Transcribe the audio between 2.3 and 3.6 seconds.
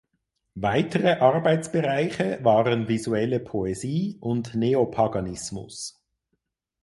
waren visuelle